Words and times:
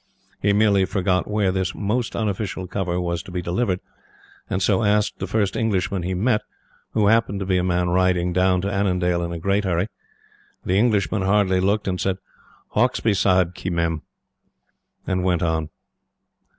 He 0.41 0.51
merely 0.51 0.85
forgot 0.85 1.29
where 1.29 1.51
this 1.51 1.75
most 1.75 2.15
unofficial 2.15 2.65
cover 2.65 2.99
was 2.99 3.21
to 3.21 3.29
be 3.29 3.39
delivered, 3.39 3.81
and 4.49 4.59
so 4.59 4.81
asked 4.81 5.19
the 5.19 5.27
first 5.27 5.55
Englishman 5.55 6.01
he 6.01 6.15
met, 6.15 6.41
who 6.93 7.05
happened 7.05 7.39
to 7.41 7.45
be 7.45 7.57
a 7.59 7.63
man 7.63 7.89
riding 7.89 8.33
down 8.33 8.61
to 8.61 8.71
Annandale 8.71 9.21
in 9.21 9.31
a 9.31 9.37
great 9.37 9.63
hurry. 9.63 9.89
The 10.65 10.79
Englishman 10.79 11.21
hardly 11.21 11.59
looked, 11.59 11.87
said: 12.01 12.17
"Hauksbee 12.73 13.13
Sahib 13.13 13.53
ki 13.53 13.69
Mem," 13.69 14.01
and 15.05 15.23
went 15.23 15.43
on. 15.43 15.69